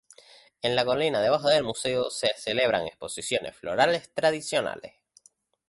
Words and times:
En 0.63 0.75
la 0.75 0.83
colina 0.83 1.21
debajo 1.21 1.47
del 1.47 1.63
museo, 1.63 2.09
se 2.09 2.31
celebran 2.35 2.87
exposiciones 2.87 3.55
florales 3.55 4.09
tradicionales. 4.11 4.93